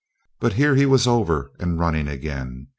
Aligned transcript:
But 0.39 0.53
here 0.53 0.73
he 0.75 0.87
was 0.87 1.05
over 1.05 1.51
and 1.59 1.79
running 1.79 2.07
again. 2.07 2.69